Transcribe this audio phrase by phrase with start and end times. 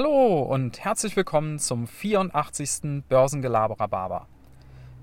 [0.00, 3.02] Hallo und herzlich willkommen zum 84.
[3.08, 4.28] Börsengelaberer.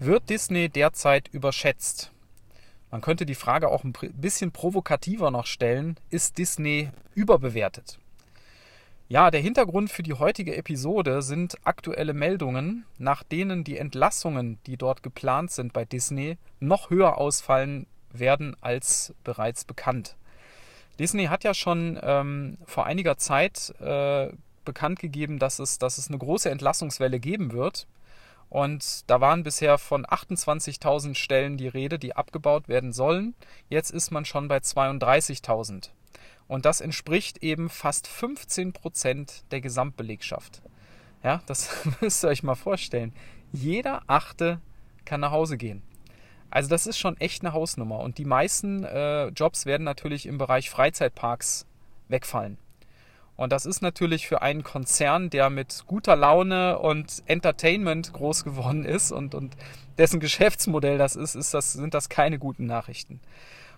[0.00, 2.10] Wird Disney derzeit überschätzt?
[2.90, 5.96] Man könnte die Frage auch ein bisschen provokativer noch stellen.
[6.10, 8.00] Ist Disney überbewertet?
[9.08, 14.76] Ja, der Hintergrund für die heutige Episode sind aktuelle Meldungen, nach denen die Entlassungen, die
[14.76, 20.16] dort geplant sind bei Disney, noch höher ausfallen werden als bereits bekannt.
[20.98, 24.30] Disney hat ja schon ähm, vor einiger Zeit äh,
[24.64, 27.86] bekannt gegeben, dass es, dass es eine große Entlassungswelle geben wird.
[28.48, 33.34] Und da waren bisher von 28.000 Stellen die Rede, die abgebaut werden sollen.
[33.68, 35.90] Jetzt ist man schon bei 32.000.
[36.48, 40.62] Und das entspricht eben fast 15 Prozent der Gesamtbelegschaft.
[41.22, 43.12] Ja, das müsst ihr euch mal vorstellen.
[43.52, 44.60] Jeder Achte
[45.04, 45.82] kann nach Hause gehen.
[46.50, 48.00] Also das ist schon echt eine Hausnummer.
[48.00, 51.66] Und die meisten äh, Jobs werden natürlich im Bereich Freizeitparks
[52.08, 52.58] wegfallen.
[53.40, 58.84] Und das ist natürlich für einen Konzern, der mit guter Laune und Entertainment groß geworden
[58.84, 59.56] ist und, und
[59.96, 63.18] dessen Geschäftsmodell das ist, ist das, sind das keine guten Nachrichten.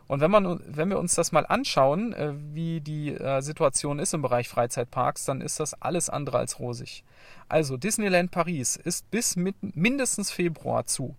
[0.09, 4.15] Und wenn, man, wenn wir uns das mal anschauen, äh, wie die äh, Situation ist
[4.15, 7.05] im Bereich Freizeitparks, dann ist das alles andere als rosig.
[7.49, 11.15] Also Disneyland Paris ist bis mindestens Februar zu.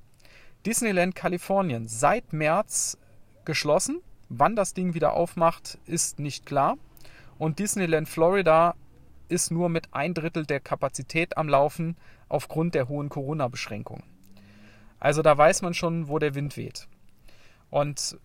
[0.65, 2.97] Disneyland Kalifornien seit März
[3.45, 4.01] geschlossen.
[4.27, 6.75] Wann das Ding wieder aufmacht, ist nicht klar.
[7.37, 8.75] Und Disneyland Florida
[9.29, 11.97] ist nur mit ein Drittel der Kapazität am Laufen
[12.29, 14.03] aufgrund der hohen Corona-Beschränkungen.
[14.99, 16.87] Also da weiß man schon, wo der Wind weht.
[17.69, 18.17] Und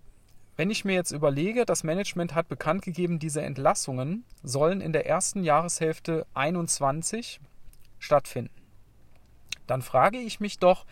[0.57, 5.07] wenn ich mir jetzt überlege, das Management hat bekannt gegeben, diese Entlassungen sollen in der
[5.07, 7.41] ersten Jahreshälfte 21
[7.99, 8.51] stattfinden.
[9.67, 10.85] Dann frage ich mich doch,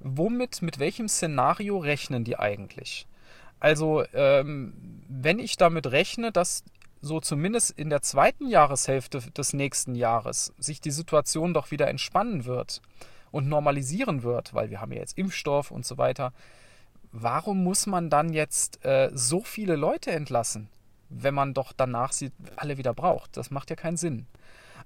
[0.00, 3.06] womit, mit welchem Szenario rechnen die eigentlich?
[3.60, 6.64] Also, ähm, wenn ich damit rechne, dass
[7.04, 12.46] so zumindest in der zweiten Jahreshälfte des nächsten Jahres sich die Situation doch wieder entspannen
[12.46, 12.80] wird
[13.30, 16.32] und normalisieren wird, weil wir haben ja jetzt Impfstoff und so weiter,
[17.12, 20.68] warum muss man dann jetzt äh, so viele Leute entlassen,
[21.10, 23.36] wenn man doch danach sie alle wieder braucht?
[23.36, 24.26] Das macht ja keinen Sinn.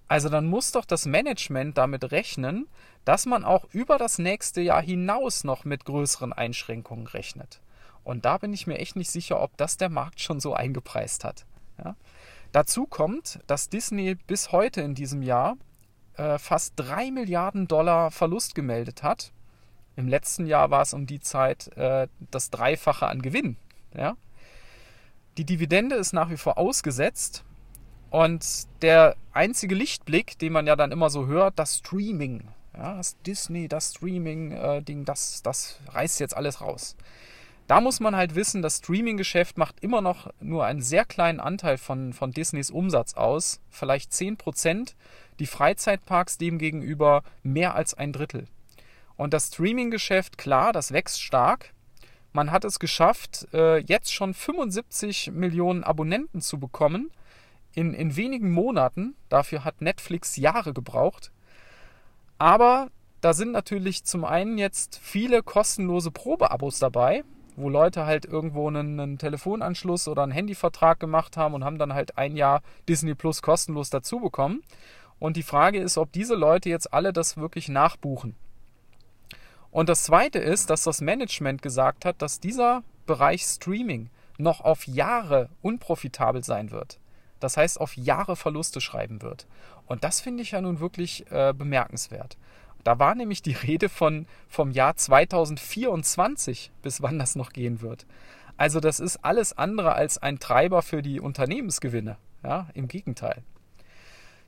[0.08, 2.66] Also dann muss doch das Management damit rechnen,
[3.04, 7.60] dass man auch über das nächste Jahr hinaus noch mit größeren Einschränkungen rechnet.
[8.04, 11.24] Und da bin ich mir echt nicht sicher, ob das der Markt schon so eingepreist
[11.24, 11.44] hat.
[11.82, 11.94] Ja?
[12.52, 15.56] Dazu kommt, dass Disney bis heute in diesem Jahr
[16.16, 19.32] äh, fast 3 Milliarden Dollar Verlust gemeldet hat.
[19.96, 23.56] Im letzten Jahr war es um die Zeit äh, das Dreifache an Gewinn.
[23.94, 24.16] Ja?
[25.36, 27.44] Die Dividende ist nach wie vor ausgesetzt.
[28.10, 32.44] Und der einzige Lichtblick, den man ja dann immer so hört, das Streaming.
[32.74, 36.96] Ja, das Disney, das Streaming-Ding, das, das reißt jetzt alles raus.
[37.68, 41.76] Da muss man halt wissen, das Streaming-Geschäft macht immer noch nur einen sehr kleinen Anteil
[41.76, 44.94] von, von Disneys Umsatz aus, vielleicht 10%,
[45.38, 48.46] die Freizeitparks demgegenüber mehr als ein Drittel.
[49.16, 51.74] Und das Streaming-Geschäft, klar, das wächst stark.
[52.32, 57.10] Man hat es geschafft, äh, jetzt schon 75 Millionen Abonnenten zu bekommen
[57.74, 59.14] in, in wenigen Monaten.
[59.28, 61.32] Dafür hat Netflix Jahre gebraucht.
[62.38, 62.88] Aber
[63.20, 67.24] da sind natürlich zum einen jetzt viele kostenlose Probeabos dabei
[67.58, 71.94] wo Leute halt irgendwo einen, einen, Telefonanschluss oder einen Handyvertrag gemacht haben und haben dann
[71.94, 74.62] halt ein Jahr Disney Plus kostenlos dazu bekommen.
[75.18, 78.36] Und die Frage ist, ob diese Leute jetzt alle das wirklich nachbuchen.
[79.70, 84.86] Und das Zweite ist, dass das Management gesagt hat, dass dieser Bereich Streaming noch auf
[84.86, 86.98] Jahre unprofitabel sein wird.
[87.40, 89.46] Das heißt, auf Jahre Verluste schreiben wird.
[89.86, 92.36] Und das finde ich ja nun wirklich äh, bemerkenswert.
[92.84, 98.06] Da war nämlich die Rede von, vom Jahr 2024, bis wann das noch gehen wird.
[98.56, 102.16] Also das ist alles andere als ein Treiber für die Unternehmensgewinne.
[102.42, 103.42] Ja, im Gegenteil.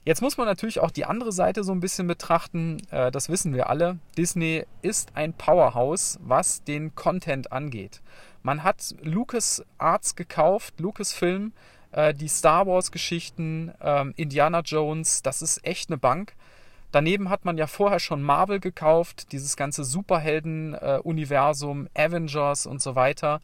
[0.05, 2.79] Jetzt muss man natürlich auch die andere Seite so ein bisschen betrachten.
[2.91, 3.99] Äh, das wissen wir alle.
[4.17, 8.01] Disney ist ein Powerhouse, was den Content angeht.
[8.43, 11.53] Man hat Lucas Arts gekauft, Lucasfilm,
[11.93, 15.21] äh, die Star Wars Geschichten, ähm, Indiana Jones.
[15.23, 16.35] Das ist echt eine Bank.
[16.92, 23.40] Daneben hat man ja vorher schon Marvel gekauft, dieses ganze Superhelden-Universum, Avengers und so weiter.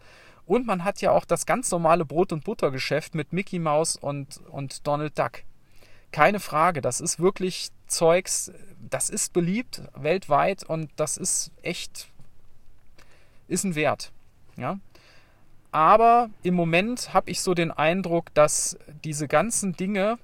[0.47, 4.41] Und man hat ja auch das ganz normale Brot- und Buttergeschäft mit Mickey Mouse und,
[4.51, 5.43] und Donald Duck.
[6.13, 8.53] Keine Frage, das ist wirklich Zeugs,
[8.91, 12.09] das ist beliebt weltweit und das ist echt,
[13.49, 14.13] ist ein Wert.
[14.57, 14.79] Ja?
[15.73, 20.19] Aber im Moment habe ich so den Eindruck, dass diese ganzen Dinge,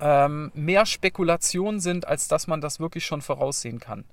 [0.00, 4.04] ähm, mehr Spekulation sind, als dass man das wirklich schon voraussehen kann.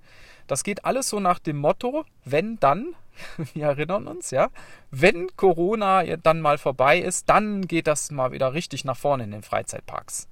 [0.48, 2.96] Das geht alles so nach dem Motto, wenn dann,
[3.54, 4.50] wir erinnern uns, ja,
[4.92, 9.32] wenn Corona dann mal vorbei ist, dann geht das mal wieder richtig nach vorne in
[9.32, 10.28] den Freizeitparks.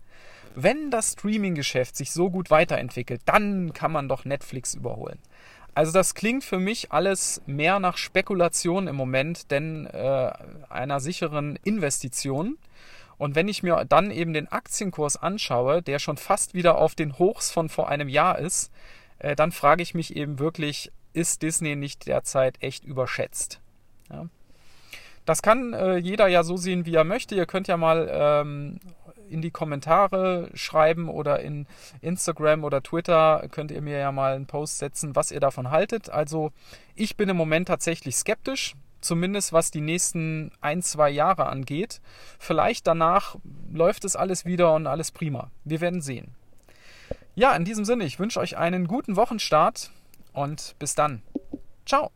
[0.56, 5.18] wenn das Streaming-Geschäft sich so gut weiterentwickelt, dann kann man doch Netflix überholen.
[5.76, 10.32] Also das klingt für mich alles mehr nach Spekulation im Moment, denn äh,
[10.70, 12.58] einer sicheren Investition.
[13.24, 17.18] Und wenn ich mir dann eben den Aktienkurs anschaue, der schon fast wieder auf den
[17.18, 18.70] Hochs von vor einem Jahr ist,
[19.20, 23.62] äh, dann frage ich mich eben wirklich, ist Disney nicht derzeit echt überschätzt?
[24.12, 24.25] Ja.
[25.24, 27.34] Das kann äh, jeder ja so sehen, wie er möchte.
[27.34, 28.81] Ihr könnt ja mal ähm,
[29.30, 31.66] in die Kommentare schreiben oder in
[32.02, 36.10] Instagram oder Twitter könnt ihr mir ja mal einen Post setzen, was ihr davon haltet.
[36.10, 36.52] Also
[36.94, 42.02] ich bin im Moment tatsächlich skeptisch, zumindest was die nächsten ein, zwei Jahre angeht.
[42.40, 43.36] Vielleicht danach
[43.72, 45.52] läuft es alles wieder und alles prima.
[45.64, 46.36] Wir werden sehen.
[47.36, 49.92] Ja, in diesem Sinne, ich wünsche euch einen guten Wochenstart
[50.34, 51.24] und bis dann.
[51.86, 52.12] Ciao.